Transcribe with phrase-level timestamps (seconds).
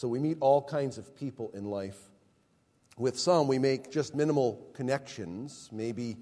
[0.00, 1.98] So we meet all kinds of people in life.
[2.96, 6.16] With some, we make just minimal connections, maybe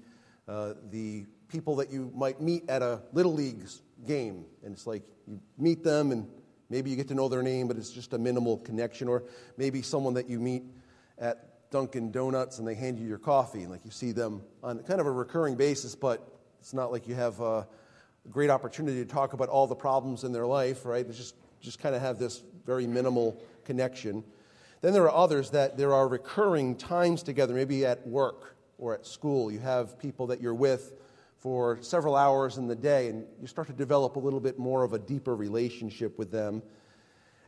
[0.49, 3.63] uh, the people that you might meet at a Little League
[4.05, 4.43] game.
[4.65, 6.27] And it's like you meet them and
[6.69, 9.07] maybe you get to know their name, but it's just a minimal connection.
[9.07, 9.23] Or
[9.55, 10.63] maybe someone that you meet
[11.17, 13.61] at Dunkin' Donuts and they hand you your coffee.
[13.61, 17.07] And like you see them on kind of a recurring basis, but it's not like
[17.07, 17.65] you have a
[18.29, 21.07] great opportunity to talk about all the problems in their life, right?
[21.07, 24.23] They just, just kind of have this very minimal connection.
[24.81, 29.05] Then there are others that there are recurring times together, maybe at work or at
[29.05, 29.51] school.
[29.51, 30.93] You have people that you're with
[31.37, 34.83] for several hours in the day, and you start to develop a little bit more
[34.83, 36.63] of a deeper relationship with them.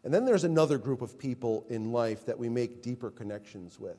[0.04, 3.98] And then there's another group of people in life that we make deeper connections with.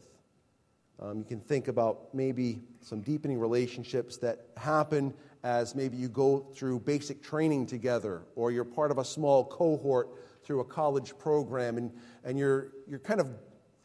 [1.01, 6.47] Um, you can think about maybe some deepening relationships that happen as maybe you go
[6.55, 10.09] through basic training together, or you're part of a small cohort
[10.45, 11.93] through a college program, and,
[12.25, 13.29] and you're, you're kind of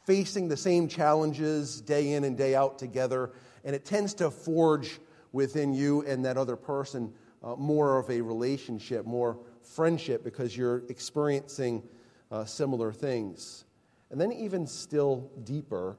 [0.06, 3.32] facing the same challenges day in and day out together,
[3.64, 5.00] and it tends to forge
[5.34, 10.84] within you and that other person uh, more of a relationship, more friendship, because you're
[10.90, 11.84] experiencing
[12.32, 13.66] uh, similar things.
[14.10, 15.98] And then, even still deeper,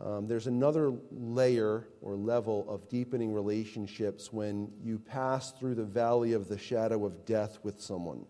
[0.00, 6.32] um, there's another layer or level of deepening relationships when you pass through the valley
[6.32, 8.26] of the shadow of death with someone.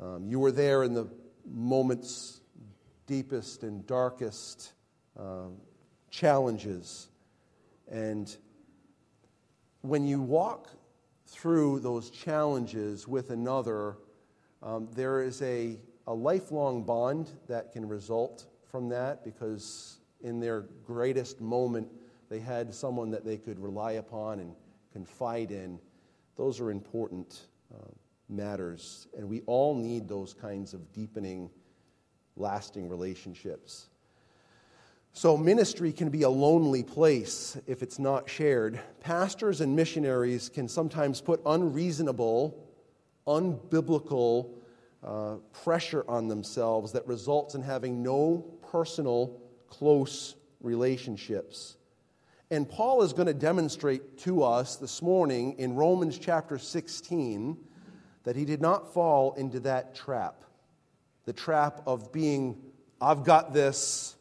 [0.00, 1.08] Um, you were there in the
[1.44, 2.40] moment's
[3.06, 4.72] deepest and darkest
[5.18, 5.46] uh,
[6.10, 7.08] challenges.
[7.90, 8.34] And
[9.80, 10.68] when you walk
[11.26, 13.96] through those challenges with another,
[14.62, 20.62] um, there is a, a lifelong bond that can result from that because in their
[20.86, 21.88] greatest moment,
[22.28, 24.54] they had someone that they could rely upon and
[24.92, 25.78] confide in.
[26.36, 27.88] Those are important uh,
[28.28, 31.50] matters, and we all need those kinds of deepening,
[32.36, 33.88] lasting relationships.
[35.12, 38.78] So, ministry can be a lonely place if it's not shared.
[39.00, 42.68] Pastors and missionaries can sometimes put unreasonable,
[43.26, 44.50] unbiblical
[45.02, 51.76] uh, pressure on themselves that results in having no personal, close relationships.
[52.50, 57.56] And Paul is going to demonstrate to us this morning in Romans chapter 16
[58.28, 60.44] that he did not fall into that trap
[61.24, 62.58] the trap of being,
[63.00, 64.16] I've got this.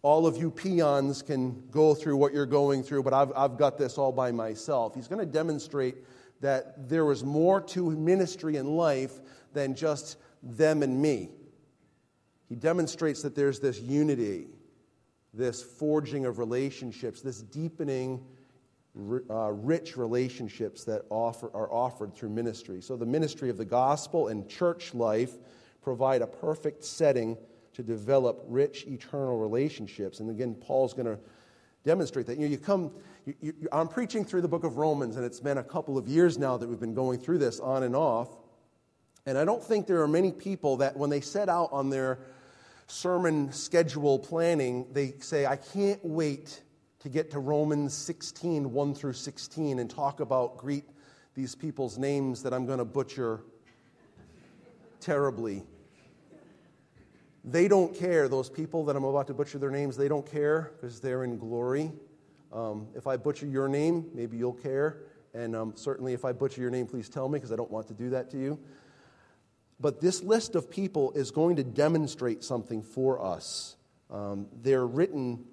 [0.00, 3.76] All of you peons can go through what you're going through, but I've, I've got
[3.76, 4.94] this all by myself.
[4.94, 5.96] He's going to demonstrate
[6.40, 9.20] that there is more to ministry and life
[9.52, 11.28] than just them and me.
[12.48, 14.46] He demonstrates that there's this unity,
[15.34, 18.24] this forging of relationships, this deepening,
[18.96, 22.80] uh, rich relationships that offer, are offered through ministry.
[22.80, 25.32] So, the ministry of the gospel and church life
[25.82, 27.36] provide a perfect setting
[27.74, 30.20] to develop rich, eternal relationships.
[30.20, 31.18] And again, Paul's going to
[31.84, 32.36] demonstrate that.
[32.36, 32.90] You know, you come,
[33.24, 36.08] you, you, I'm preaching through the book of Romans, and it's been a couple of
[36.08, 38.28] years now that we've been going through this on and off.
[39.26, 42.18] And I don't think there are many people that, when they set out on their
[42.86, 46.62] sermon schedule planning, they say, I can't wait
[47.00, 50.84] to get to Romans 16, 1 through 16, and talk about, greet
[51.34, 53.40] these people's names that I'm going to butcher
[55.00, 55.62] terribly.
[57.42, 60.72] They don't care, those people that I'm about to butcher their names, they don't care
[60.78, 61.90] because they're in glory.
[62.52, 64.98] Um, if I butcher your name, maybe you'll care.
[65.32, 67.86] And um, certainly, if I butcher your name, please tell me because I don't want
[67.88, 68.58] to do that to you.
[69.78, 73.76] But this list of people is going to demonstrate something for us.
[74.10, 75.44] Um, they're written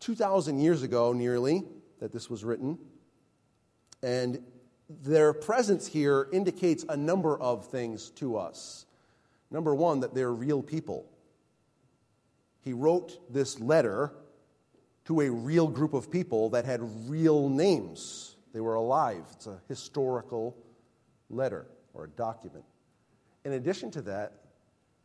[0.00, 1.64] 2,000 years ago, nearly,
[2.00, 2.78] that this was written.
[4.02, 4.42] And
[4.88, 8.86] their presence here indicates a number of things to us.
[9.50, 11.06] Number one, that they're real people.
[12.60, 14.12] He wrote this letter
[15.06, 18.36] to a real group of people that had real names.
[18.52, 19.24] They were alive.
[19.32, 20.56] It's a historical
[21.30, 22.64] letter or a document.
[23.44, 24.32] In addition to that,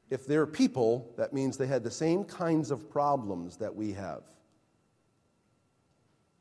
[0.10, 4.24] if they're people, that means they had the same kinds of problems that we have.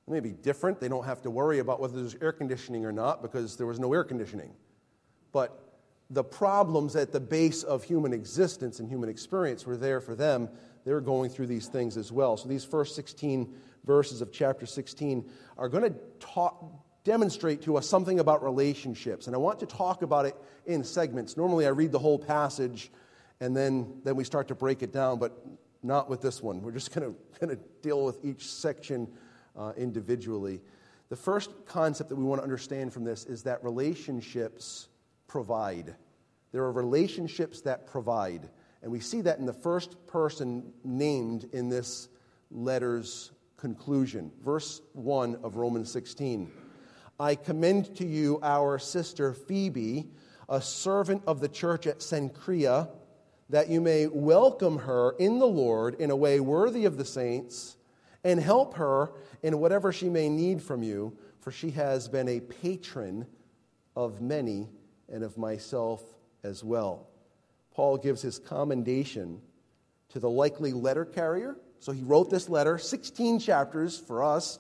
[0.06, 0.80] They may be different.
[0.80, 3.78] They don't have to worry about whether there's air conditioning or not because there was
[3.78, 4.52] no air conditioning.
[5.32, 5.58] But
[6.10, 10.48] the problems at the base of human existence and human experience were there for them.
[10.84, 12.36] They're going through these things as well.
[12.36, 13.52] So these first 16
[13.84, 16.64] verses of chapter 16 are going to talk,
[17.04, 19.26] demonstrate to us something about relationships.
[19.26, 21.36] And I want to talk about it in segments.
[21.36, 22.90] Normally, I read the whole passage
[23.40, 25.44] and then, then we start to break it down, but
[25.82, 26.62] not with this one.
[26.62, 29.08] We're just going to deal with each section
[29.56, 30.60] uh, individually.
[31.08, 34.88] The first concept that we want to understand from this is that relationships
[35.26, 35.94] provide.
[36.52, 38.48] There are relationships that provide.
[38.82, 42.08] And we see that in the first person named in this
[42.50, 44.32] letter's conclusion.
[44.44, 46.50] Verse 1 of Romans 16
[47.20, 50.08] I commend to you our sister Phoebe,
[50.48, 52.88] a servant of the church at Cenchrea,
[53.48, 57.76] that you may welcome her in the Lord in a way worthy of the saints,
[58.24, 62.40] and help her in whatever she may need from you, for she has been a
[62.40, 63.26] patron
[63.96, 64.68] of many
[65.12, 66.02] and of myself
[66.42, 67.08] as well.
[67.74, 69.40] Paul gives his commendation
[70.10, 71.56] to the likely letter carrier.
[71.80, 74.58] So he wrote this letter, 16 chapters for us.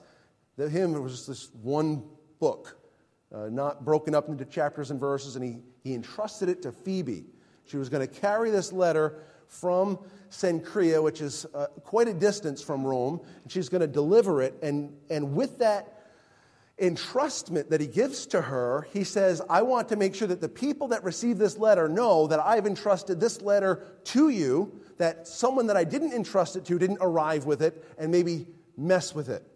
[0.56, 2.02] That him it was this one
[2.38, 2.76] book,
[3.34, 7.24] uh, not broken up into chapters and verses, and he, he entrusted it to Phoebe.
[7.64, 9.98] She was going to carry this letter from
[10.30, 14.54] Cenchrea, which is uh, quite a distance from Rome, and she's going to deliver it.
[14.62, 16.00] And, and with that
[16.80, 20.48] entrustment that he gives to her, he says, I want to make sure that the
[20.48, 25.66] people that receive this letter know that I've entrusted this letter to you, that someone
[25.66, 28.46] that I didn't entrust it to didn't arrive with it and maybe
[28.76, 29.46] mess with it.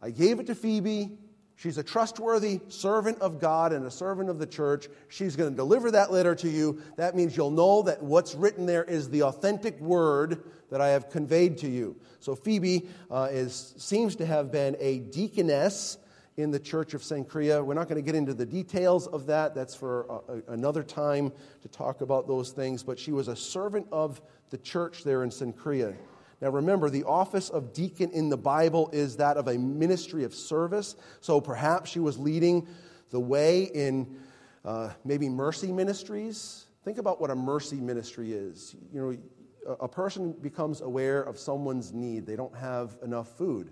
[0.00, 1.18] I gave it to Phoebe.
[1.56, 4.88] She's a trustworthy servant of God and a servant of the church.
[5.08, 6.82] She's going to deliver that letter to you.
[6.96, 11.08] That means you'll know that what's written there is the authentic word that I have
[11.08, 11.96] conveyed to you.
[12.20, 15.96] So Phoebe uh, is, seems to have been a deaconess
[16.36, 17.64] in the church of Cenchrea.
[17.64, 19.54] We're not going to get into the details of that.
[19.54, 21.32] That's for a, another time
[21.62, 22.82] to talk about those things.
[22.82, 24.20] But she was a servant of
[24.50, 25.96] the church there in Cenchrea.
[26.40, 30.34] Now remember, the office of deacon in the Bible is that of a ministry of
[30.34, 30.96] service.
[31.20, 32.68] So perhaps she was leading
[33.10, 34.18] the way in
[34.64, 36.66] uh, maybe mercy ministries.
[36.84, 38.76] Think about what a mercy ministry is.
[38.92, 42.26] You know, a person becomes aware of someone's need.
[42.26, 43.70] They don't have enough food.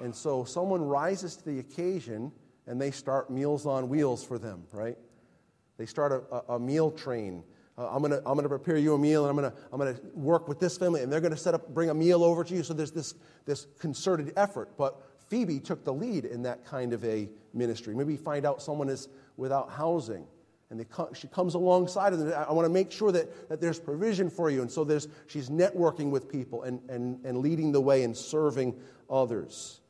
[0.00, 2.32] And so someone rises to the occasion
[2.66, 4.96] and they start Meals on Wheels for them, right?
[5.76, 7.42] They start a, a meal train
[7.80, 9.78] uh, I'm going to I'm gonna prepare you a meal and I'm going to I'm
[9.78, 12.44] gonna work with this family and they're going to set up, bring a meal over
[12.44, 12.62] to you.
[12.62, 13.14] So there's this,
[13.46, 14.76] this concerted effort.
[14.76, 17.94] But Phoebe took the lead in that kind of a ministry.
[17.94, 20.26] Maybe find out someone is without housing
[20.70, 22.32] and she comes alongside of them.
[22.32, 24.62] I want to make sure that, that there's provision for you.
[24.62, 28.76] And so there's, she's networking with people and, and, and leading the way and serving
[29.08, 29.80] others.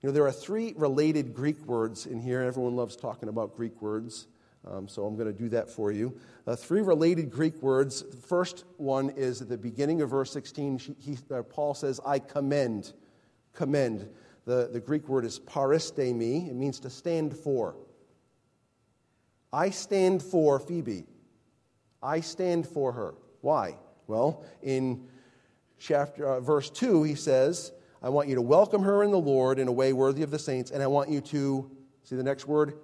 [0.00, 2.40] You know, there are three related Greek words in here.
[2.40, 4.26] Everyone loves talking about Greek words.
[4.68, 6.18] Um, so I'm going to do that for you.
[6.46, 8.02] Uh, three related Greek words.
[8.02, 10.78] The first one is at the beginning of verse 16.
[10.78, 12.92] He, he, uh, Paul says, I commend.
[13.52, 14.08] Commend.
[14.44, 16.48] The, the Greek word is paristemi.
[16.48, 17.76] It means to stand for.
[19.52, 21.04] I stand for Phoebe.
[22.02, 23.14] I stand for her.
[23.40, 23.76] Why?
[24.06, 25.06] Well, in
[25.78, 27.72] chapter, uh, verse 2, he says,
[28.02, 30.38] I want you to welcome her in the Lord in a way worthy of the
[30.38, 31.70] saints, and I want you to,
[32.02, 32.74] see the next word,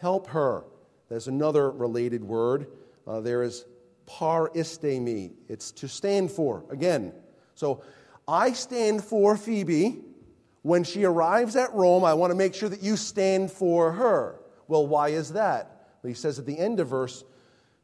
[0.00, 0.64] help her.
[1.08, 2.68] There's another related word.
[3.06, 3.64] Uh, there is
[4.06, 5.32] paristemi.
[5.48, 6.64] It's to stand for.
[6.70, 7.12] Again,
[7.54, 7.82] so
[8.26, 10.00] I stand for Phoebe.
[10.62, 14.40] When she arrives at Rome, I want to make sure that you stand for her.
[14.66, 15.88] Well, why is that?
[16.02, 17.24] Well, he says at the end of verse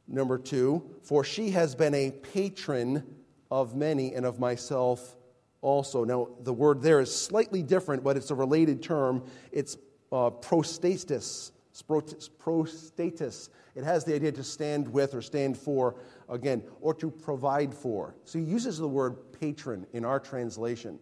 [0.07, 3.05] number two, for she has been a patron
[3.51, 5.17] of many and of myself
[5.63, 6.05] also.
[6.05, 9.25] Now, the word there is slightly different, but it's a related term.
[9.51, 9.77] It's
[10.13, 11.53] uh, prostasis.
[11.83, 13.49] Prostatis.
[13.75, 15.97] It has the idea to stand with or stand for,
[16.29, 18.15] again, or to provide for.
[18.25, 20.99] So he uses the word patron in our translation.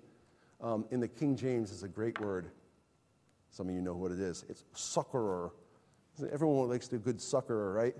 [0.60, 2.46] Um, in the King James, is a great word.
[3.50, 4.44] Some of you know what it is.
[4.48, 5.52] It's succorer.
[6.32, 7.94] Everyone likes the good succorer, right?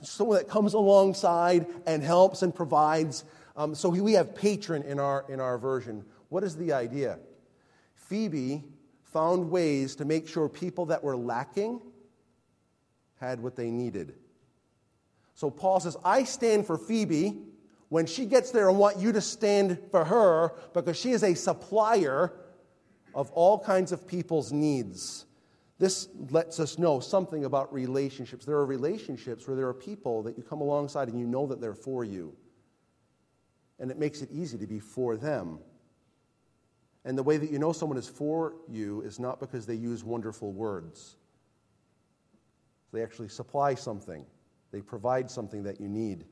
[0.00, 3.24] Someone that comes alongside and helps and provides.
[3.56, 6.04] Um, so we have patron in our, in our version.
[6.28, 7.18] What is the idea?
[7.94, 8.64] Phoebe
[9.14, 11.80] found ways to make sure people that were lacking
[13.20, 14.16] had what they needed.
[15.34, 17.38] So Paul says, I stand for Phoebe.
[17.90, 21.34] When she gets there, I want you to stand for her because she is a
[21.34, 22.32] supplier
[23.14, 25.26] of all kinds of people's needs.
[25.78, 28.44] This lets us know something about relationships.
[28.44, 31.60] There are relationships where there are people that you come alongside and you know that
[31.60, 32.34] they're for you.
[33.78, 35.60] And it makes it easy to be for them
[37.04, 40.02] and the way that you know someone is for you is not because they use
[40.04, 41.16] wonderful words.
[42.92, 44.24] They actually supply something,
[44.70, 46.24] they provide something that you need.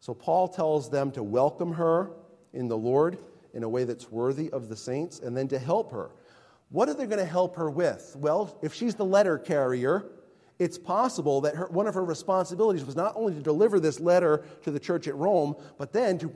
[0.00, 2.10] So Paul tells them to welcome her
[2.52, 3.18] in the Lord
[3.54, 6.10] in a way that's worthy of the saints and then to help her.
[6.68, 8.14] What are they going to help her with?
[8.18, 10.10] Well, if she's the letter carrier,
[10.58, 14.44] it's possible that her, one of her responsibilities was not only to deliver this letter
[14.62, 16.32] to the church at Rome, but then to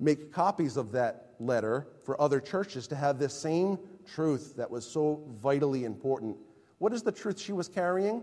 [0.00, 3.78] make copies of that letter for other churches to have this same
[4.12, 6.36] truth that was so vitally important.
[6.78, 8.22] What is the truth she was carrying?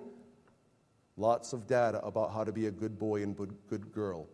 [1.16, 4.28] Lots of data about how to be a good boy and good girl.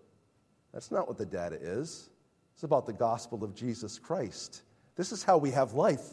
[0.74, 2.10] That's not what the data is.
[2.54, 4.64] It's about the gospel of Jesus Christ.
[4.96, 6.04] This is how we have life.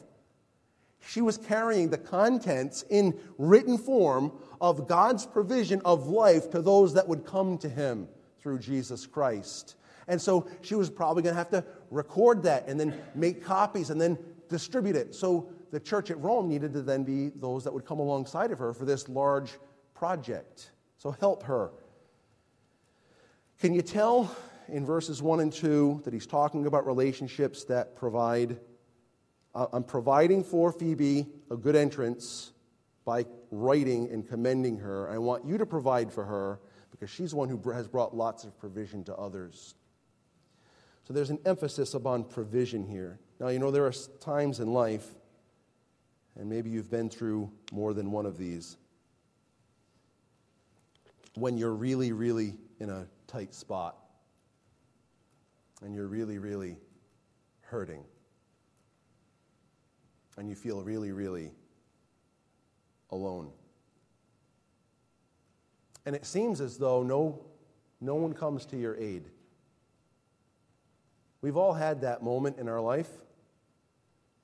[1.07, 6.95] She was carrying the contents in written form of God's provision of life to those
[6.95, 8.07] that would come to him
[8.39, 9.77] through Jesus Christ.
[10.11, 13.91] And so she was probably going to have to record that and then make copies
[13.91, 15.15] and then distribute it.
[15.15, 18.59] So the church at Rome needed to then be those that would come alongside of
[18.59, 19.53] her for this large
[19.95, 20.73] project.
[20.99, 21.71] So help her.
[23.61, 24.35] Can you tell
[24.67, 28.59] in verses 1 and 2 that he's talking about relationships that provide?
[29.55, 32.51] Uh, I'm providing for Phoebe a good entrance
[33.05, 35.09] by writing and commending her.
[35.09, 36.59] I want you to provide for her
[36.91, 39.77] because she's one who has brought lots of provision to others.
[41.11, 43.19] So there's an emphasis upon provision here.
[43.41, 45.09] Now, you know, there are times in life,
[46.37, 48.77] and maybe you've been through more than one of these,
[51.35, 53.97] when you're really, really in a tight spot
[55.83, 56.77] and you're really, really
[57.63, 58.05] hurting
[60.37, 61.51] and you feel really, really
[63.11, 63.51] alone.
[66.07, 67.47] And it seems as though no,
[68.01, 69.25] no one comes to your aid.
[71.43, 73.11] We've all had that moment in our life,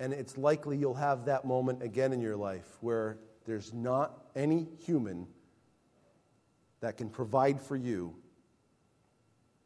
[0.00, 4.66] and it's likely you'll have that moment again in your life where there's not any
[4.84, 5.26] human
[6.80, 8.14] that can provide for you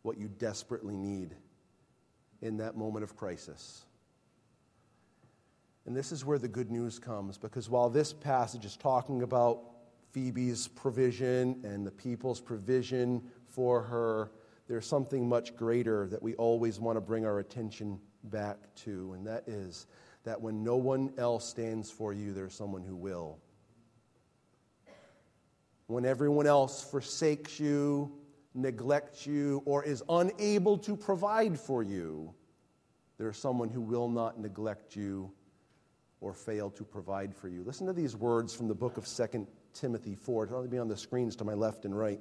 [0.03, 1.35] what you desperately need
[2.43, 3.85] in that moment of crisis.
[5.87, 9.63] And this is where the good news comes because while this passage is talking about
[10.13, 14.31] Phoebe's provision and the people's provision for her,
[14.71, 19.27] there's something much greater that we always want to bring our attention back to, and
[19.27, 19.89] that is
[20.23, 23.41] that when no one else stands for you, there's someone who will.
[25.89, 28.13] When everyone else forsakes you,
[28.55, 32.33] neglects you, or is unable to provide for you,
[33.19, 35.33] there's someone who will not neglect you
[36.21, 37.65] or fail to provide for you.
[37.65, 40.45] Listen to these words from the book of 2 Timothy 4.
[40.45, 42.21] It'll be on the screens to my left and right.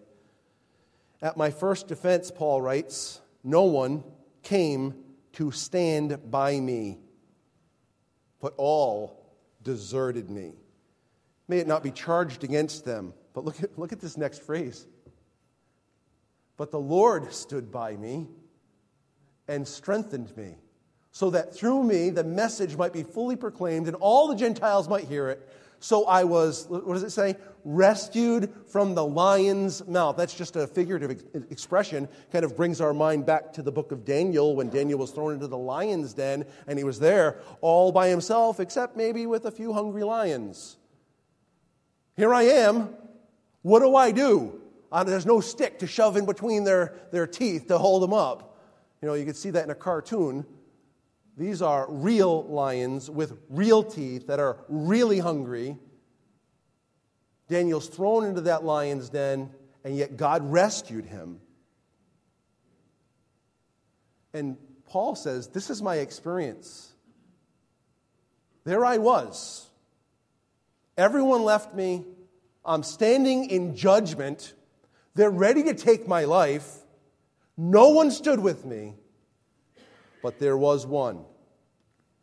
[1.22, 4.04] At my first defense, Paul writes, no one
[4.44, 4.94] came
[5.34, 6.98] to stand by me,
[8.42, 9.26] but all
[9.64, 10.54] deserted me.
[11.48, 13.14] May it not be charged against them.
[13.34, 14.88] But look at, look at this next phrase.
[16.58, 18.28] But the Lord stood by me
[19.48, 20.58] and strengthened me
[21.12, 25.06] so that through me the message might be fully proclaimed and all the Gentiles might
[25.06, 25.48] hear it.
[25.80, 27.36] So I was, what does it say?
[27.64, 30.18] Rescued from the lion's mouth.
[30.18, 34.04] That's just a figurative expression, kind of brings our mind back to the book of
[34.04, 38.10] Daniel when Daniel was thrown into the lion's den and he was there all by
[38.10, 40.78] himself, except maybe with a few hungry lions.
[42.18, 42.90] Here I am.
[43.62, 44.62] What do I do?
[44.92, 48.58] Uh, there's no stick to shove in between their, their teeth to hold them up.
[49.02, 50.46] You know, you can see that in a cartoon.
[51.40, 55.78] These are real lions with real teeth that are really hungry.
[57.48, 59.50] Daniel's thrown into that lion's den,
[59.86, 61.40] and yet God rescued him.
[64.34, 66.92] And Paul says, This is my experience.
[68.66, 69.70] There I was.
[70.98, 72.04] Everyone left me.
[72.66, 74.56] I'm standing in judgment.
[75.16, 76.70] They're ready to take my life.
[77.56, 78.96] No one stood with me.
[80.22, 81.24] But there was one.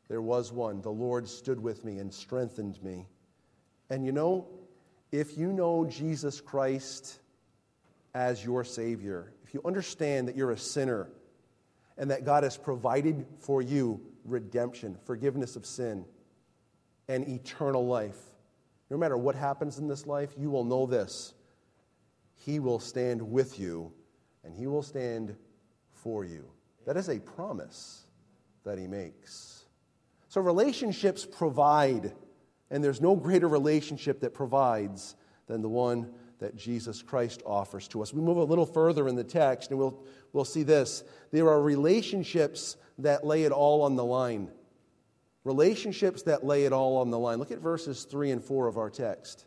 [0.08, 0.82] There was one.
[0.82, 3.06] The Lord stood with me and strengthened me.
[3.90, 4.46] And you know,
[5.12, 7.20] if you know Jesus Christ
[8.14, 11.08] as your Savior, if you understand that you're a sinner
[11.96, 16.04] and that God has provided for you redemption, forgiveness of sin,
[17.08, 18.18] and eternal life,
[18.90, 21.34] no matter what happens in this life, you will know this.
[22.34, 23.92] He will stand with you
[24.44, 25.34] and He will stand
[25.92, 26.50] for you.
[26.86, 28.04] That is a promise
[28.64, 29.64] that He makes.
[30.28, 32.12] So, relationships provide,
[32.70, 35.16] and there's no greater relationship that provides
[35.46, 38.12] than the one that Jesus Christ offers to us.
[38.12, 40.02] We move a little further in the text, and we'll,
[40.32, 41.02] we'll see this.
[41.32, 44.50] There are relationships that lay it all on the line.
[45.44, 47.38] Relationships that lay it all on the line.
[47.38, 49.46] Look at verses 3 and 4 of our text.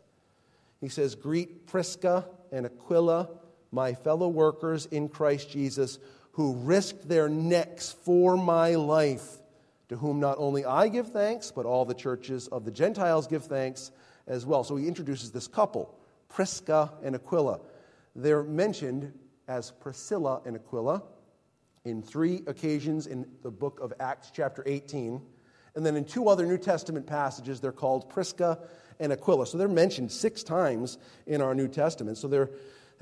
[0.80, 3.28] He says, Greet Prisca and Aquila,
[3.70, 5.98] my fellow workers in Christ Jesus,
[6.32, 9.38] who risked their necks for my life,
[9.88, 13.44] to whom not only I give thanks, but all the churches of the Gentiles give
[13.44, 13.90] thanks
[14.26, 14.62] as well.
[14.62, 17.60] So he introduces this couple, Prisca and Aquila.
[18.14, 19.12] They're mentioned
[19.48, 21.02] as Priscilla and Aquila
[21.84, 25.20] in three occasions in the book of Acts, chapter 18.
[25.74, 28.58] And then in two other New Testament passages, they're called Prisca
[28.98, 29.46] and Aquila.
[29.46, 32.18] So they're mentioned six times in our New Testament.
[32.18, 32.46] So they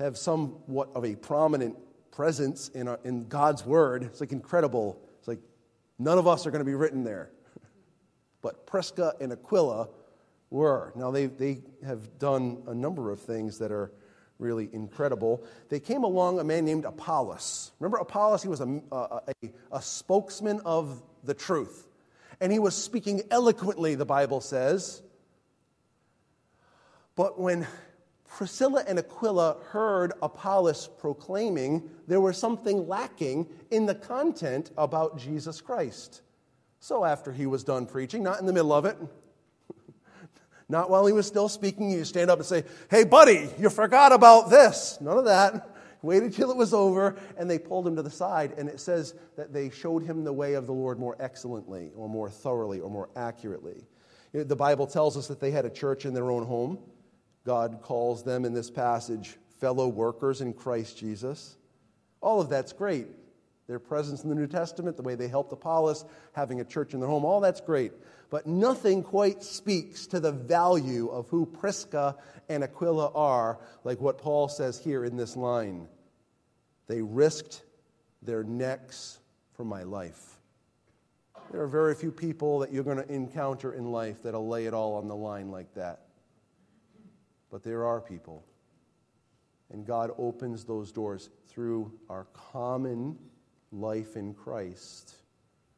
[0.03, 1.75] have somewhat of a prominent
[2.19, 4.03] presence in, our, in God's Word.
[4.03, 5.01] It's like incredible.
[5.19, 5.39] It's like
[5.97, 7.31] none of us are going to be written there.
[8.41, 9.87] But Prisca and Aquila
[10.49, 10.91] were.
[10.97, 13.93] Now, they, they have done a number of things that are
[14.37, 15.45] really incredible.
[15.69, 17.71] They came along a man named Apollos.
[17.79, 18.43] Remember Apollos?
[18.43, 19.21] He was a, a,
[19.71, 21.87] a, spokesman of the truth.
[22.41, 25.01] And he was speaking eloquently, the Bible says.
[27.15, 27.65] But when
[28.29, 35.61] Priscilla and Aquila heard Apollos proclaiming, there was something lacking in the content about Jesus
[35.61, 36.21] Christ.
[36.79, 38.97] So after he was done preaching, not in the middle of it,
[40.69, 44.13] not while he was still speaking, you stand up and say, Hey, buddy, you forgot
[44.13, 44.97] about this.
[45.01, 45.75] None of that.
[46.01, 48.53] Waited till it was over, and they pulled him to the side.
[48.57, 52.07] And it says that they showed him the way of the Lord more excellently, or
[52.07, 53.83] more thoroughly, or more accurately.
[54.31, 56.77] The Bible tells us that they had a church in their own home.
[57.49, 61.57] God calls them in this passage fellow workers in Christ Jesus.
[62.21, 63.07] All of that's great.
[63.65, 66.99] Their presence in the New Testament, the way they helped Apollos, having a church in
[66.99, 67.91] their home, all that's great.
[68.29, 72.17] But nothing quite speaks to the value of who Prisca
[72.49, 75.87] and Aquila are, like what Paul says here in this line.
[76.85, 77.63] They risked
[78.21, 79.17] their necks
[79.53, 80.37] for my life.
[81.51, 84.75] There are very few people that you're going to encounter in life that'll lay it
[84.75, 86.08] all on the line like that.
[87.49, 88.43] But there are people.
[89.71, 93.17] And God opens those doors through our common
[93.71, 95.15] life in Christ,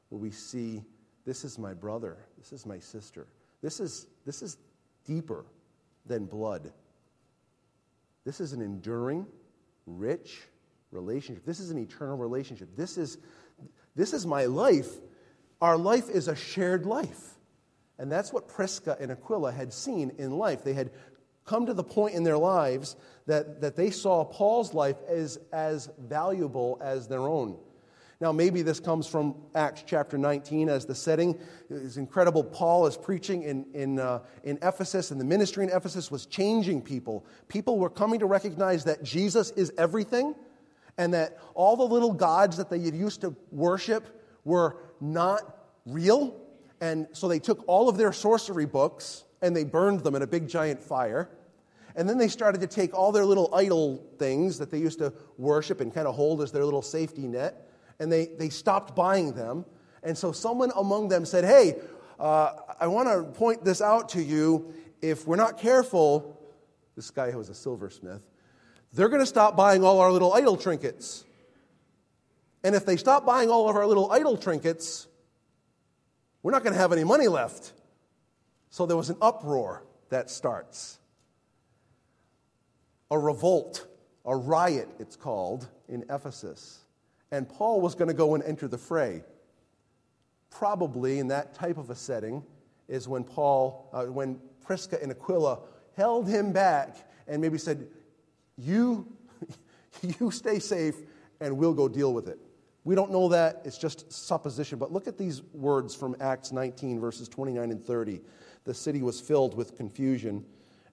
[0.09, 0.83] where we see
[1.25, 3.27] this is my brother, this is my sister.
[3.61, 4.57] This is, this is
[5.05, 5.45] deeper
[6.05, 6.71] than blood.
[8.25, 9.25] This is an enduring,
[9.85, 10.41] rich
[10.91, 11.45] relationship.
[11.45, 12.69] This is an eternal relationship.
[12.75, 13.17] This is,
[13.95, 14.89] this is my life.
[15.61, 17.35] Our life is a shared life.
[17.99, 20.63] And that's what Prisca and Aquila had seen in life.
[20.63, 20.91] They had
[21.45, 22.95] come to the point in their lives
[23.25, 27.57] that, that they saw Paul's life as as valuable as their own.
[28.21, 31.39] Now, maybe this comes from Acts chapter 19 as the setting.
[31.71, 32.43] It's incredible.
[32.43, 36.83] Paul is preaching in, in, uh, in Ephesus, and the ministry in Ephesus was changing
[36.83, 37.25] people.
[37.47, 40.35] People were coming to recognize that Jesus is everything,
[40.99, 46.39] and that all the little gods that they used to worship were not real.
[46.81, 50.27] And so they took all of their sorcery books and they burned them in a
[50.27, 51.29] big giant fire.
[51.95, 55.13] And then they started to take all their little idol things that they used to
[55.37, 57.69] worship and kind of hold as their little safety net
[58.01, 59.63] and they, they stopped buying them.
[60.01, 61.75] And so someone among them said, Hey,
[62.19, 64.73] uh, I want to point this out to you.
[65.03, 66.35] If we're not careful,
[66.95, 68.23] this guy who was a silversmith,
[68.91, 71.25] they're going to stop buying all our little idol trinkets.
[72.63, 75.07] And if they stop buying all of our little idol trinkets,
[76.43, 77.73] we're not going to have any money left.
[78.69, 80.99] So there was an uproar that starts.
[83.09, 83.87] A revolt,
[84.25, 86.81] a riot, it's called, in Ephesus
[87.31, 89.23] and Paul was going to go and enter the fray.
[90.49, 92.43] Probably in that type of a setting
[92.87, 95.59] is when Paul, uh, when Prisca and Aquila
[95.95, 97.87] held him back and maybe said,
[98.57, 99.07] "You,
[100.19, 100.95] you stay safe,
[101.39, 102.39] and we'll go deal with it."
[102.83, 104.79] We don't know that; it's just supposition.
[104.79, 108.21] But look at these words from Acts 19, verses 29 and 30.
[108.63, 110.45] The city was filled with confusion,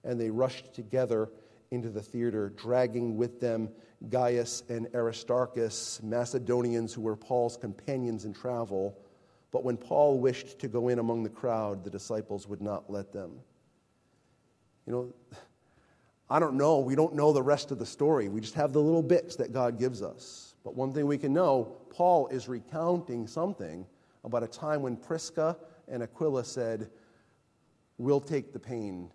[0.03, 1.29] and they rushed together
[1.71, 3.69] into the theater, dragging with them
[4.09, 8.97] Gaius and Aristarchus, Macedonians who were Paul's companions in travel.
[9.51, 13.11] But when Paul wished to go in among the crowd, the disciples would not let
[13.11, 13.39] them.
[14.85, 15.13] You know,
[16.29, 16.79] I don't know.
[16.79, 18.29] We don't know the rest of the story.
[18.29, 20.48] We just have the little bits that God gives us.
[20.69, 23.87] But one thing we can know Paul is recounting something
[24.23, 26.91] about a time when Prisca and Aquila said,
[27.97, 29.09] We'll take the pain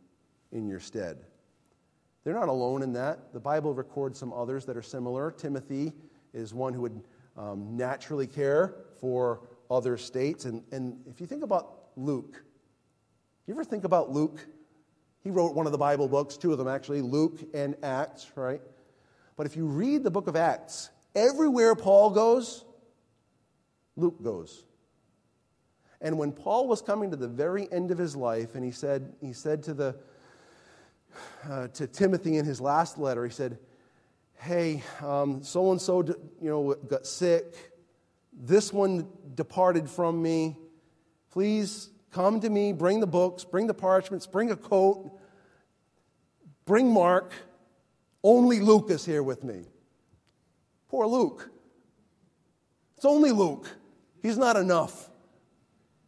[0.51, 1.19] in your stead.
[2.25, 3.33] They're not alone in that.
[3.33, 5.31] The Bible records some others that are similar.
[5.31, 5.93] Timothy
[6.33, 7.05] is one who would
[7.37, 10.47] um, naturally care for other states.
[10.47, 12.43] And, and if you think about Luke,
[13.47, 14.45] you ever think about Luke?
[15.23, 18.61] He wrote one of the Bible books, two of them actually, Luke and Acts, right?
[19.37, 22.65] But if you read the book of Acts, everywhere Paul goes,
[23.97, 24.65] Luke goes.
[26.01, 29.15] And when Paul was coming to the very end of his life, and he said,
[29.21, 29.97] he said to the
[31.49, 33.25] uh, to Timothy in his last letter.
[33.25, 33.59] He said,
[34.37, 36.03] Hey, so and so,
[36.41, 37.73] you know, got sick.
[38.33, 40.59] This one departed from me.
[41.31, 45.19] Please come to me, bring the books, bring the parchments, bring a coat,
[46.65, 47.33] bring Mark.
[48.23, 49.67] Only Luke is here with me.
[50.95, 51.51] Poor Luke.
[52.95, 53.69] It's only Luke.
[54.23, 55.11] He's not enough.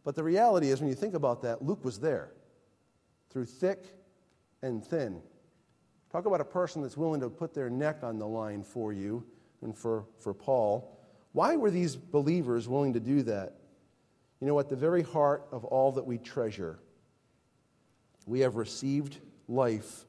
[0.05, 2.31] But the reality is, when you think about that, Luke was there
[3.29, 3.83] through thick
[4.61, 5.21] and thin.
[6.09, 9.25] Talk about a person that's willing to put their neck on the line for you
[9.61, 10.97] and for, for Paul.
[11.33, 13.57] Why were these believers willing to do that?
[14.39, 16.79] You know, at the very heart of all that we treasure,
[18.25, 19.17] we have received
[19.49, 20.05] life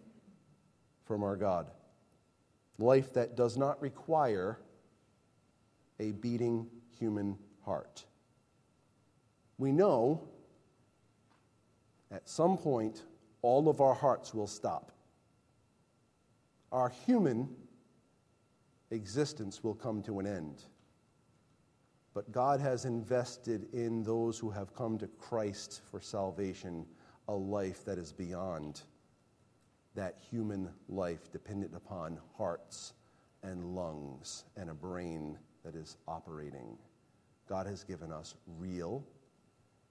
[1.04, 1.68] from our God.
[2.78, 4.60] Life that does not require
[6.00, 6.66] a beating
[6.98, 8.04] human heart.
[9.58, 10.28] We know
[12.10, 13.02] at some point
[13.42, 14.92] all of our hearts will stop.
[16.72, 17.48] Our human
[18.90, 20.62] existence will come to an end.
[22.14, 26.86] But God has invested in those who have come to Christ for salvation
[27.28, 28.82] a life that is beyond
[29.94, 32.94] that human life dependent upon hearts
[33.42, 36.76] and lungs and a brain that is operating.
[37.48, 39.04] God has given us real,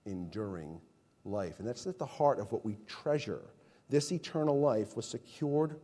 [0.06, 0.80] enduring
[1.26, 1.60] life.
[1.60, 3.42] And that's at the heart of what we treasure.
[3.90, 5.78] This eternal life was secured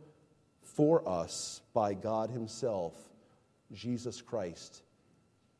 [0.62, 2.94] for us by God Himself,
[3.72, 4.82] Jesus Christ,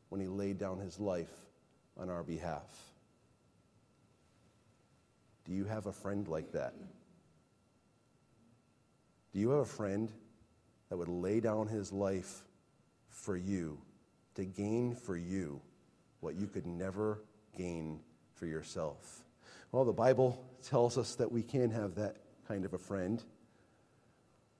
[0.09, 1.33] when He laid down His life
[1.97, 2.71] on our behalf.
[5.45, 6.73] Do you have a friend like that?
[9.31, 10.11] Do you have a friend
[10.89, 12.45] that would lay down his life
[13.09, 13.77] for you
[14.35, 15.61] to gain for you
[16.19, 17.23] what you could never
[17.57, 17.99] gain
[18.33, 19.23] for yourself?
[19.71, 22.17] Well, the Bible tells us that we can have that
[22.47, 23.23] kind of a friend.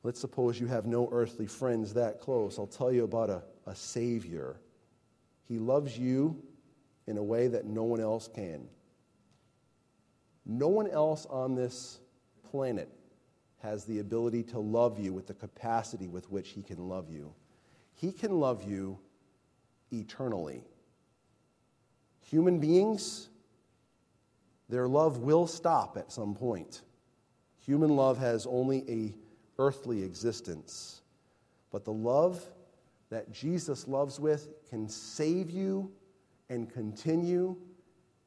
[0.04, 2.60] Let's suppose you have no earthly friends that close.
[2.60, 4.58] I'll tell you about a, a Savior.
[5.48, 6.42] He loves you
[7.08, 8.68] in a way that no one else can.
[10.46, 12.00] No one else on this
[12.52, 12.90] planet
[13.62, 17.34] has the ability to love you with the capacity with which He can love you.
[17.94, 19.00] He can love you
[20.00, 20.64] eternally.
[22.30, 23.30] Human beings,
[24.70, 26.82] their love will stop at some point.
[27.66, 29.14] Human love has only a
[29.58, 31.02] earthly existence.
[31.72, 32.44] But the love
[33.10, 35.92] that Jesus loves with can save you
[36.50, 37.56] and continue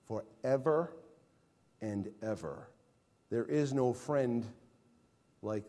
[0.06, 0.92] forever
[1.80, 2.68] and ever.
[3.30, 4.44] There is no friend
[5.42, 5.64] like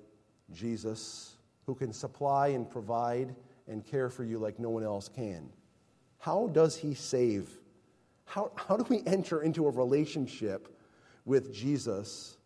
[0.54, 1.36] Jesus
[1.66, 3.36] who can supply and provide
[3.68, 5.50] and care for you like no one else can.
[6.20, 7.50] How does he save?
[8.26, 10.78] How, how do we enter into a relationship
[11.26, 12.38] with Jesus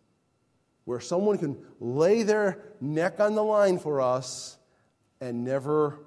[0.85, 4.57] where someone can lay their neck on the line for us
[5.19, 5.99] and never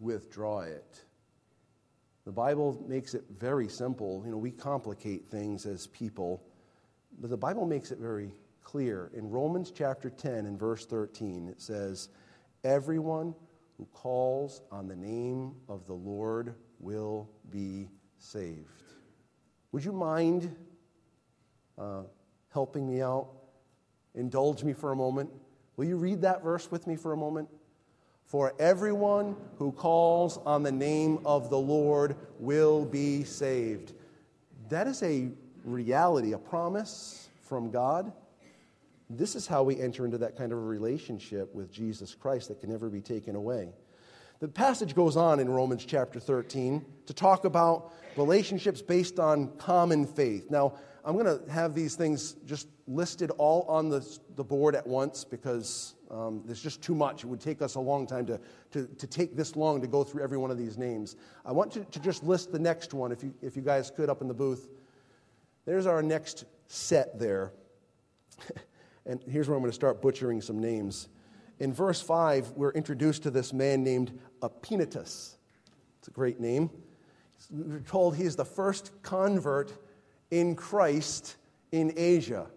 [0.00, 1.04] withdraw it?
[2.24, 4.22] The Bible makes it very simple.
[4.24, 6.42] You know, we complicate things as people,
[7.20, 8.32] but the Bible makes it very
[8.62, 9.10] clear.
[9.14, 12.08] In Romans chapter 10 and verse 13, it says,
[12.64, 13.34] Everyone
[13.76, 18.82] who calls on the name of the Lord will be saved.
[19.70, 20.54] Would you mind
[21.78, 22.02] uh,
[22.52, 23.28] helping me out?
[24.14, 25.30] Indulge me for a moment.
[25.76, 27.48] Will you read that verse with me for a moment?
[28.26, 33.94] For everyone who calls on the name of the Lord will be saved.
[34.68, 35.30] That is a
[35.64, 38.12] reality, a promise from God.
[39.08, 42.60] This is how we enter into that kind of a relationship with Jesus Christ that
[42.60, 43.70] can never be taken away.
[44.42, 50.04] The passage goes on in Romans chapter 13 to talk about relationships based on common
[50.04, 50.50] faith.
[50.50, 50.74] Now,
[51.04, 55.22] I'm going to have these things just listed all on the, the board at once
[55.22, 57.22] because um, there's just too much.
[57.22, 58.40] It would take us a long time to,
[58.72, 61.14] to, to, take this long to go through every one of these names.
[61.46, 64.10] I want to, to just list the next one, if you, if you guys could,
[64.10, 64.70] up in the booth.
[65.66, 67.52] There's our next set there.
[69.04, 71.08] And here's where I'm going to start butchering some names.
[71.62, 75.36] In verse 5, we're introduced to this man named Epenetus.
[76.00, 76.70] It's a great name.
[77.52, 79.72] We're told he is the first convert
[80.32, 81.36] in Christ
[81.70, 82.48] in Asia.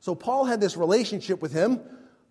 [0.00, 1.78] So Paul had this relationship with him.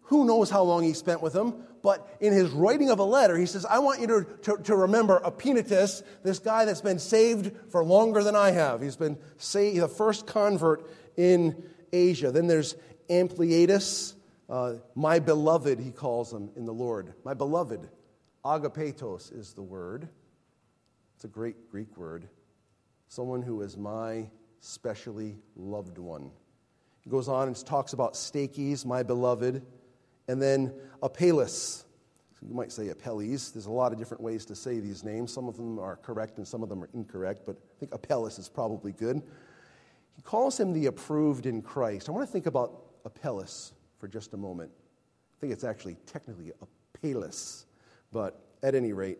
[0.01, 1.53] Who knows how long he spent with him?
[1.81, 4.75] But in his writing of a letter, he says, I want you to, to, to
[4.75, 8.81] remember Epenetus, this guy that's been saved for longer than I have.
[8.81, 9.17] He's been
[9.53, 11.63] the first convert in
[11.93, 12.33] Asia.
[12.33, 12.75] Then there's
[13.09, 14.16] Ampliatus,
[14.49, 17.13] uh, my beloved, he calls him in the Lord.
[17.23, 17.89] My beloved.
[18.45, 20.07] Agapetos is the word.
[21.15, 22.29] It's a great Greek word.
[23.09, 24.29] Someone who is my
[24.59, 26.31] specially loved one.
[27.01, 29.65] He goes on and talks about Stachys, my beloved,
[30.27, 31.85] and then Apelles.
[32.47, 33.51] You might say Apelles.
[33.51, 35.33] There's a lot of different ways to say these names.
[35.33, 38.39] Some of them are correct and some of them are incorrect, but I think Apelles
[38.39, 39.21] is probably good.
[40.15, 42.07] He calls him the approved in Christ.
[42.07, 44.71] I want to think about Apelles for just a moment.
[45.37, 47.65] I think it's actually technically Apelles,
[48.11, 49.19] but at any rate,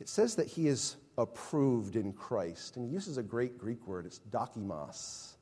[0.00, 2.76] it says that he is approved in Christ.
[2.76, 5.34] And he uses a great Greek word, it's dokimos.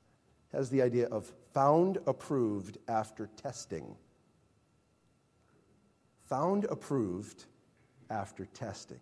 [0.52, 3.96] It has the idea of found approved after testing.
[6.28, 7.44] Found approved
[8.10, 9.00] after testing.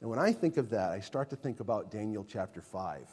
[0.00, 3.08] And when I think of that, I start to think about Daniel chapter 5.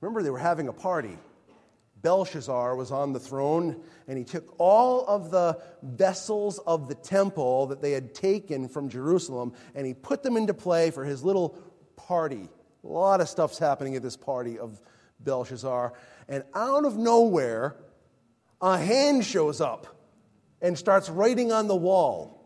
[0.00, 1.16] Remember, they were having a party.
[2.02, 7.66] Belshazzar was on the throne, and he took all of the vessels of the temple
[7.68, 11.50] that they had taken from Jerusalem, and he put them into play for his little
[11.96, 12.48] party.
[12.84, 14.80] A lot of stuff's happening at this party of
[15.20, 15.92] Belshazzar.
[16.28, 17.76] And out of nowhere,
[18.60, 19.86] a hand shows up
[20.60, 22.44] and starts writing on the wall.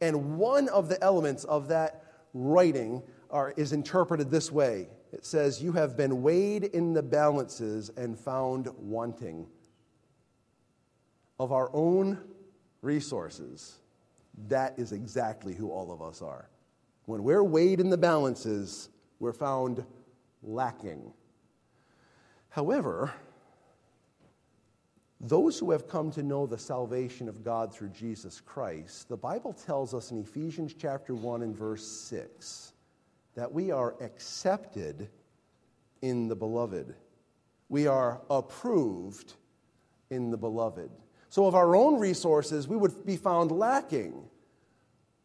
[0.00, 5.62] And one of the elements of that writing are, is interpreted this way it says,
[5.62, 9.46] You have been weighed in the balances and found wanting.
[11.40, 12.18] Of our own
[12.82, 13.78] resources,
[14.48, 16.48] that is exactly who all of us are.
[17.06, 19.84] When we're weighed in the balances, we're found
[20.42, 21.12] lacking.
[22.50, 23.12] However,
[25.20, 29.52] those who have come to know the salvation of God through Jesus Christ, the Bible
[29.52, 32.72] tells us in Ephesians chapter 1 and verse 6
[33.38, 35.08] that we are accepted
[36.02, 36.92] in the beloved.
[37.68, 39.34] We are approved
[40.10, 40.90] in the beloved.
[41.28, 44.28] So, of our own resources, we would be found lacking.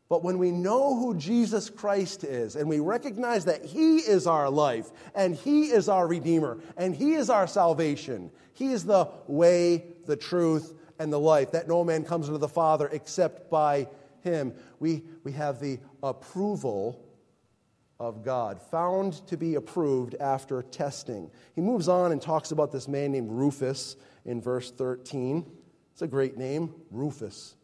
[0.09, 4.47] But when we know who Jesus Christ is and we recognize that He is our
[4.47, 9.85] life and He is our Redeemer and He is our salvation, He is the way,
[10.05, 13.87] the truth, and the life, that no man comes into the Father except by
[14.21, 17.02] Him, we, we have the approval
[17.99, 21.29] of God, found to be approved after testing.
[21.55, 25.49] He moves on and talks about this man named Rufus in verse 13.
[25.91, 27.55] It's a great name, Rufus.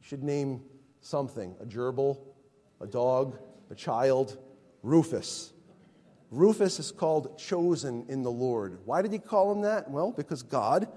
[0.00, 0.62] You should name
[1.00, 2.18] something a gerbil,
[2.80, 3.38] a dog,
[3.70, 4.38] a child,
[4.82, 5.52] Rufus.
[6.30, 8.78] Rufus is called chosen in the Lord.
[8.84, 9.90] Why did he call him that?
[9.90, 10.88] Well, because God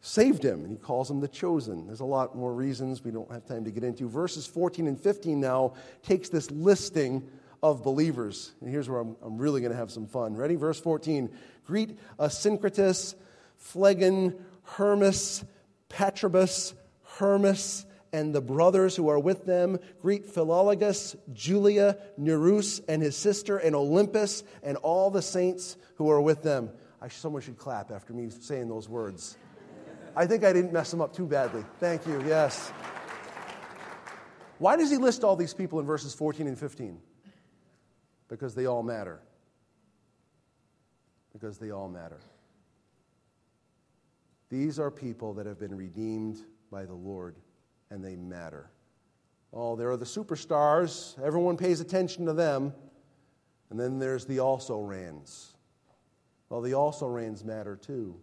[0.00, 1.86] saved him, and he calls him the chosen.
[1.86, 4.08] There's a lot more reasons we don't have time to get into.
[4.08, 7.28] Verses 14 and 15 now takes this listing
[7.62, 8.52] of believers.
[8.60, 10.34] And here's where I'm, I'm really going to have some fun.
[10.34, 10.56] Ready?
[10.56, 11.30] Verse 14
[11.66, 13.14] Greet Asyncritus,
[13.58, 14.34] Phlegon,
[14.64, 15.44] Hermes,
[15.88, 19.78] Patrobas, Hermas, and the brothers who are with them.
[20.00, 26.20] Greet Philologus, Julia, Nereus, and his sister, and Olympas, and all the saints who are
[26.20, 26.70] with them.
[27.02, 29.36] I, someone should clap after me saying those words.
[30.16, 31.64] I think I didn't mess them up too badly.
[31.78, 32.72] Thank you, yes.
[34.58, 37.00] Why does he list all these people in verses 14 and 15?
[38.28, 39.20] Because they all matter.
[41.32, 42.20] Because they all matter.
[44.50, 47.36] These are people that have been redeemed by the Lord
[47.90, 48.70] and they matter.
[49.52, 51.20] Oh, there are the superstars.
[51.24, 52.74] Everyone pays attention to them.
[53.70, 55.54] And then there's the also rans.
[56.48, 58.20] Well, the also rans matter too.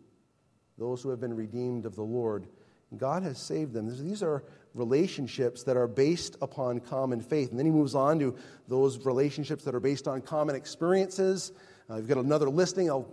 [0.78, 2.48] Those who have been redeemed of the Lord.
[2.96, 3.90] God has saved them.
[3.90, 7.50] These are relationships that are based upon common faith.
[7.50, 8.36] And then he moves on to
[8.68, 11.52] those relationships that are based on common experiences.
[11.90, 12.90] Uh, have got another listing.
[12.90, 13.08] I'll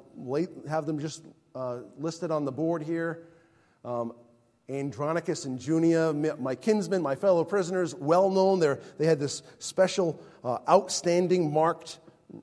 [0.69, 1.25] have them just
[1.55, 3.27] uh, listed on the board here.
[3.85, 4.13] Um,
[4.69, 8.61] Andronicus and Junia, my kinsmen, my fellow prisoners, well known.
[8.61, 11.99] They're, they had this special, uh, outstanding, marked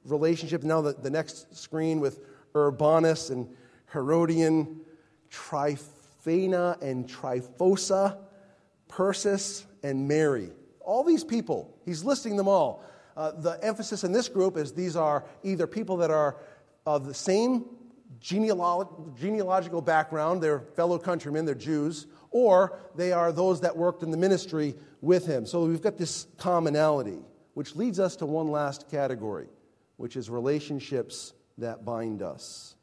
[0.06, 0.64] relationship.
[0.64, 2.20] Now, the, the next screen with
[2.56, 3.50] Urbanus and
[3.92, 4.82] Herodian,
[5.32, 8.18] Tryphena and Tryphosa,
[8.88, 10.52] Persis and Mary.
[10.82, 12.84] All these people, he's listing them all.
[13.16, 16.38] Uh, the emphasis in this group is these are either people that are
[16.86, 17.66] of the same
[18.20, 24.12] genealog- genealogical background, they're fellow countrymen, they're Jews, or they are those that worked in
[24.12, 25.46] the ministry with him.
[25.46, 27.20] So we've got this commonality,
[27.54, 29.48] which leads us to one last category,
[29.98, 32.76] which is relationships that bind us.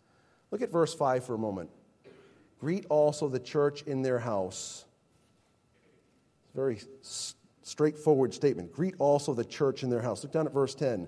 [0.51, 1.71] Look at verse 5 for a moment.
[2.59, 4.85] Greet also the church in their house.
[6.55, 6.81] Very
[7.63, 8.73] straightforward statement.
[8.73, 10.23] Greet also the church in their house.
[10.23, 11.07] Look down at verse 10.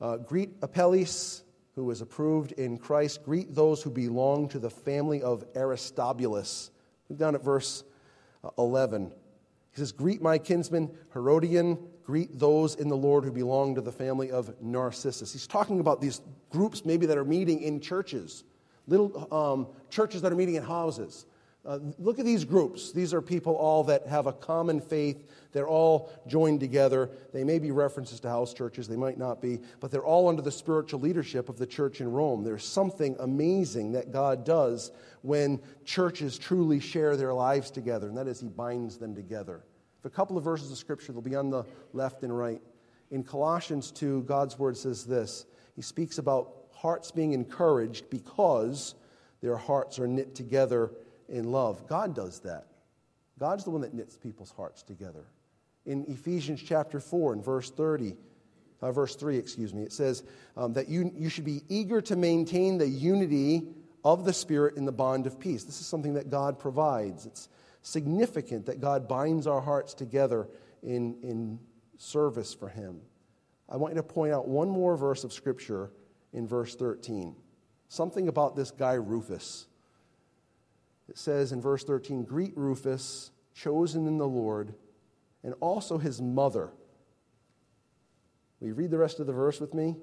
[0.00, 1.42] Uh, greet Apelles,
[1.74, 3.24] who is approved in Christ.
[3.24, 6.70] Greet those who belong to the family of Aristobulus.
[7.08, 7.84] Look down at verse
[8.42, 9.12] uh, 11.
[9.72, 11.78] He says, Greet my kinsman Herodian.
[12.04, 15.32] Greet those in the Lord who belong to the family of Narcissus.
[15.32, 18.44] He's talking about these groups maybe that are meeting in churches,
[18.88, 21.26] little um, churches that are meeting in houses.
[21.66, 22.92] Uh, look at these groups.
[22.92, 25.28] These are people all that have a common faith.
[25.52, 27.10] They're all joined together.
[27.34, 30.40] They may be references to house churches, they might not be, but they're all under
[30.40, 32.42] the spiritual leadership of the church in Rome.
[32.42, 38.28] There's something amazing that God does when churches truly share their lives together, and that
[38.28, 39.62] is He binds them together.
[40.04, 42.62] A couple of verses of Scripture, they'll be on the left and right.
[43.10, 45.44] In Colossians 2, God's Word says this
[45.76, 48.94] He speaks about hearts being encouraged because
[49.40, 50.92] their hearts are knit together
[51.28, 51.86] in love.
[51.88, 52.66] God does that.
[53.38, 55.24] God's the one that knits people's hearts together.
[55.86, 58.14] in Ephesians chapter 4 and verse 30.
[58.80, 60.22] Uh, verse 3, excuse me, it says
[60.56, 63.66] um, that you, you should be eager to maintain the unity
[64.04, 65.64] of the Spirit in the bond of peace.
[65.64, 67.26] This is something that God provides.
[67.26, 67.48] It's
[67.82, 70.48] significant that God binds our hearts together
[70.84, 71.58] in, in
[71.96, 73.00] service for Him.
[73.68, 75.90] I want you to point out one more verse of Scripture
[76.32, 77.34] in verse 13.
[77.88, 79.66] Something about this guy, Rufus.
[81.08, 84.74] It says in verse 13 Greet Rufus, chosen in the Lord,
[85.42, 86.70] and also his mother.
[88.60, 89.96] You read the rest of the verse with me?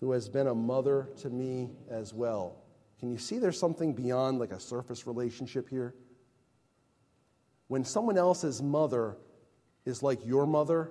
[0.00, 2.62] Who has been a mother to me as well.
[2.98, 5.94] Can you see there's something beyond like a surface relationship here?
[7.68, 9.16] When someone else's mother
[9.84, 10.90] is like your mother,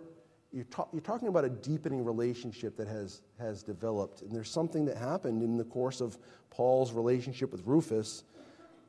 [0.52, 4.22] you're, ta- you're, talking about a deepening relationship that has, has developed.
[4.22, 6.18] And there's something that happened in the course of
[6.50, 8.24] Paul's relationship with Rufus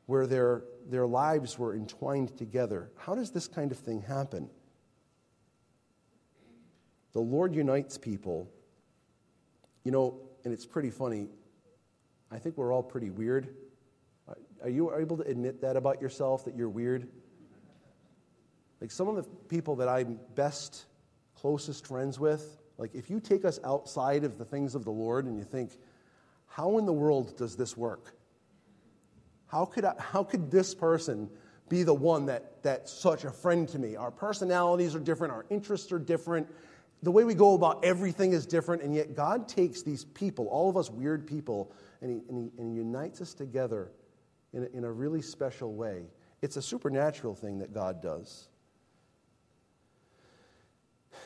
[0.05, 2.91] where their, their lives were entwined together.
[2.97, 4.49] How does this kind of thing happen?
[7.13, 8.49] The Lord unites people.
[9.85, 11.27] You know, and it's pretty funny.
[12.31, 13.55] I think we're all pretty weird.
[14.61, 17.07] Are you able to admit that about yourself, that you're weird?
[18.79, 20.85] Like some of the people that I'm best,
[21.35, 25.25] closest friends with, like if you take us outside of the things of the Lord
[25.25, 25.71] and you think,
[26.47, 28.15] how in the world does this work?
[29.47, 31.29] How could, I, how could this person
[31.69, 33.95] be the one that, that's such a friend to me?
[33.95, 36.47] Our personalities are different, our interests are different,
[37.03, 40.69] the way we go about everything is different, and yet God takes these people, all
[40.69, 43.91] of us weird people, and He, and he, and he unites us together
[44.53, 46.05] in a, in a really special way.
[46.41, 48.47] It's a supernatural thing that God does.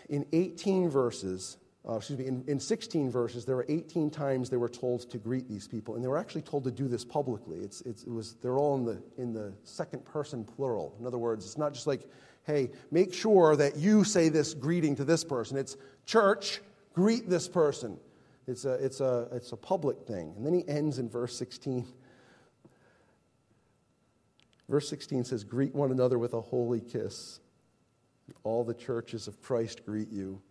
[0.09, 4.57] In 18 verses, uh, excuse me, in, in 16 verses, there were 18 times they
[4.57, 7.59] were told to greet these people, and they were actually told to do this publicly.
[7.59, 10.95] It's, it's, it was, they're all in the, in the second person plural.
[10.99, 12.01] In other words, it's not just like,
[12.45, 15.57] hey, make sure that you say this greeting to this person.
[15.57, 16.61] It's church,
[16.93, 17.97] greet this person.
[18.47, 20.33] It's a, it's a, it's a public thing.
[20.35, 21.85] And then he ends in verse 16.
[24.69, 27.39] Verse 16 says, Greet one another with a holy kiss.
[28.43, 30.41] All the churches of Christ greet you.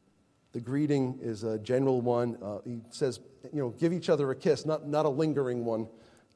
[0.52, 2.38] The greeting is a general one.
[2.42, 3.20] Uh, he says,
[3.52, 5.88] you know, give each other a kiss, not, not a lingering one.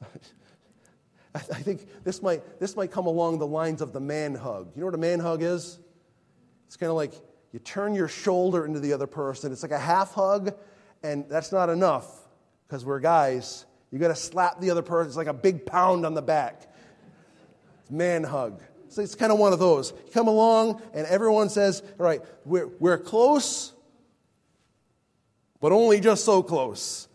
[1.35, 4.73] I think this might, this might come along the lines of the man hug.
[4.75, 5.79] You know what a man hug is?
[6.67, 7.15] It's kind of like
[7.53, 9.53] you turn your shoulder into the other person.
[9.53, 10.55] It's like a half hug,
[11.03, 12.07] and that's not enough
[12.67, 13.65] because we're guys.
[13.91, 15.09] You got to slap the other person.
[15.09, 16.73] It's like a big pound on the back.
[17.83, 18.63] It's man hug.
[18.91, 19.93] So it's kind of one of those.
[19.93, 23.73] You come along, and everyone says, All right, we're, we're close,
[25.61, 27.07] but only just so close.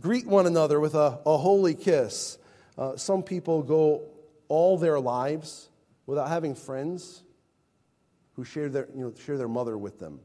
[0.00, 2.38] Greet one another with a, a holy kiss.
[2.78, 4.04] Uh, some people go
[4.48, 5.68] all their lives
[6.06, 7.24] without having friends
[8.34, 10.20] who share their, you know, share their mother with them.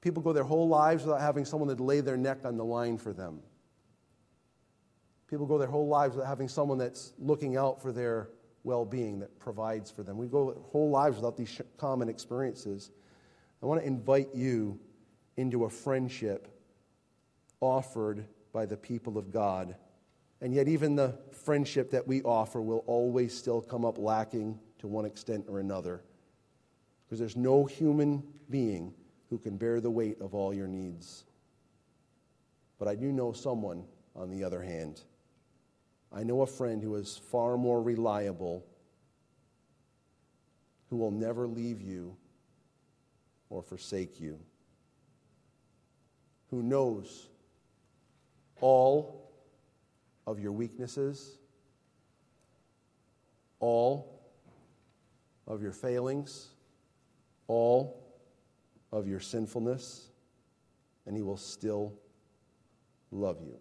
[0.00, 2.96] People go their whole lives without having someone that lay their neck on the line
[2.96, 3.40] for them.
[5.28, 8.28] People go their whole lives without having someone that's looking out for their
[8.64, 10.18] well being, that provides for them.
[10.18, 12.90] We go whole lives without these common experiences.
[13.62, 14.80] I want to invite you
[15.36, 16.48] into a friendship
[17.60, 19.76] offered by the people of God
[20.44, 24.86] and yet, even the friendship that we offer will always still come up lacking to
[24.86, 26.02] one extent or another.
[27.06, 28.92] Because there's no human being
[29.30, 31.24] who can bear the weight of all your needs.
[32.78, 35.00] But I do know someone, on the other hand.
[36.12, 38.64] I know a friend who is far more reliable,
[40.90, 42.16] who will never leave you
[43.50, 44.38] or forsake you,
[46.50, 47.28] who knows
[48.60, 49.30] all
[50.26, 51.38] of your weaknesses,
[53.60, 54.22] all
[55.46, 56.48] of your failings,
[57.48, 58.02] all
[58.92, 60.08] of your sinfulness,
[61.06, 61.92] and He will still
[63.10, 63.58] love you.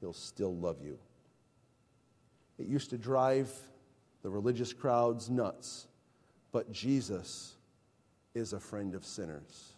[0.00, 0.98] He'll still love you.
[2.58, 3.50] It used to drive
[4.22, 5.86] the religious crowds nuts,
[6.52, 7.54] but Jesus
[8.34, 9.72] is a friend of sinners.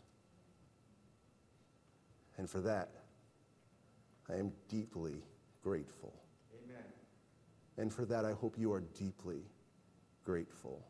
[2.38, 2.88] And for that,
[4.30, 5.22] I am deeply
[5.62, 6.14] grateful.
[6.64, 6.84] Amen.
[7.76, 9.42] And for that, I hope you are deeply
[10.24, 10.82] grateful.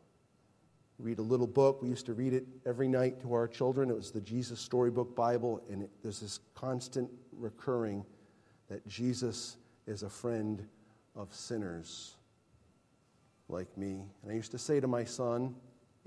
[0.97, 1.81] Read a little book.
[1.81, 3.89] We used to read it every night to our children.
[3.89, 8.05] It was the Jesus Storybook Bible, and it, there's this constant recurring
[8.71, 10.65] that Jesus is a friend
[11.17, 12.15] of sinners
[13.49, 14.05] like me.
[14.23, 15.53] And I used to say to my son,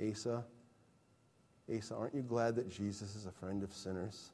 [0.01, 0.43] Asa,
[1.77, 4.31] Asa, aren't you glad that Jesus is a friend of sinners?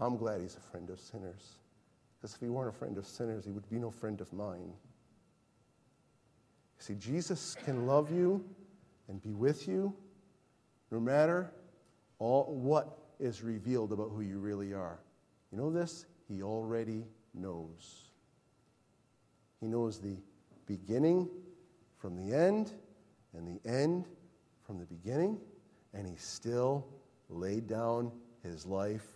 [0.00, 1.58] I'm glad he's a friend of sinners.
[2.18, 4.72] Because if he weren't a friend of sinners, he would be no friend of mine.
[6.78, 8.44] See, Jesus can love you
[9.06, 9.94] and be with you
[10.90, 11.52] no matter
[12.18, 14.98] all what is revealed about who you really are.
[15.50, 16.06] You know this?
[16.28, 18.10] He already knows.
[19.60, 20.16] He knows the
[20.66, 21.28] beginning
[21.98, 22.72] from the end
[23.36, 24.06] and the end
[24.62, 25.38] from the beginning,
[25.92, 26.86] and he still
[27.28, 29.06] laid down his life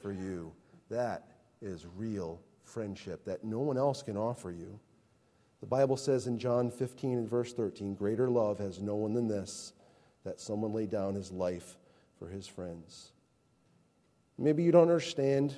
[0.00, 0.52] for you.
[0.90, 1.28] That
[1.60, 4.78] is real friendship that no one else can offer you.
[5.60, 9.28] The Bible says in John 15 and verse 13, Greater love has no one than
[9.28, 9.72] this,
[10.24, 11.76] that someone lay down his life
[12.18, 13.12] for his friends.
[14.38, 15.54] Maybe you don't understand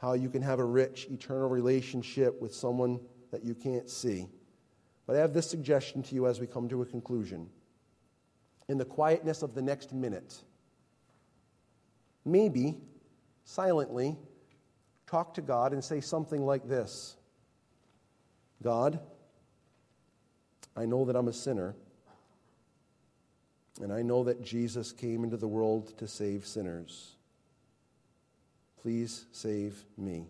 [0.00, 2.98] how you can have a rich, eternal relationship with someone
[3.30, 4.26] that you can't see.
[5.06, 7.50] But I have this suggestion to you as we come to a conclusion.
[8.68, 10.36] In the quietness of the next minute,
[12.24, 12.78] maybe
[13.44, 14.16] silently
[15.06, 17.16] talk to God and say something like this
[18.62, 19.00] God,
[20.76, 21.74] I know that I'm a sinner,
[23.82, 27.16] and I know that Jesus came into the world to save sinners.
[28.82, 30.26] Please save me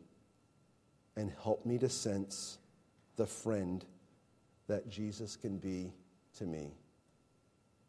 [1.16, 2.58] and help me to sense
[3.16, 3.84] the friend
[4.66, 5.92] that Jesus can be
[6.38, 6.72] to me.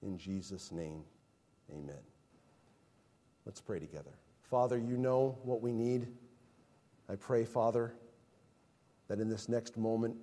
[0.03, 1.03] In Jesus' name,
[1.71, 2.01] amen.
[3.45, 4.11] Let's pray together.
[4.41, 6.07] Father, you know what we need.
[7.09, 7.93] I pray, Father,
[9.07, 10.15] that in this next moment,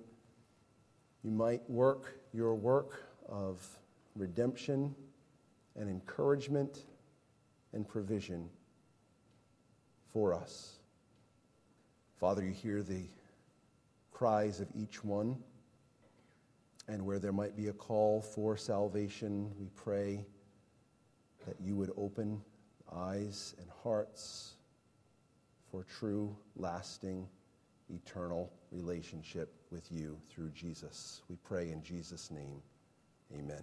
[1.23, 3.65] you might work your work of
[4.15, 4.95] redemption
[5.75, 6.85] and encouragement
[7.73, 8.49] and provision
[10.13, 10.79] for us.
[12.19, 13.07] Father, you hear the
[14.11, 15.37] cries of each one.
[16.87, 20.25] And where there might be a call for salvation, we pray
[21.45, 22.41] that you would open
[22.91, 24.55] eyes and hearts
[25.71, 27.27] for true, lasting,
[27.89, 31.21] eternal relationship with you through Jesus.
[31.29, 32.61] We pray in Jesus' name.
[33.33, 33.57] Amen.